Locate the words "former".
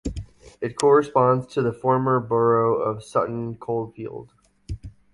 1.71-2.19